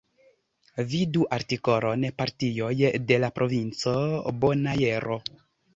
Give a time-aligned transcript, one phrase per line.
[0.93, 2.73] Vidu artikolon Partioj
[3.13, 3.97] de la Provinco
[4.45, 5.25] Bonaero.